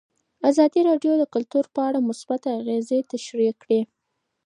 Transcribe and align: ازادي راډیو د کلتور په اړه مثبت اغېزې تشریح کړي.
ازادي 0.49 0.81
راډیو 0.89 1.13
د 1.17 1.23
کلتور 1.33 1.65
په 1.75 1.79
اړه 1.87 1.99
مثبت 2.09 2.41
اغېزې 2.59 2.99
تشریح 3.11 3.51
کړي. 3.63 3.81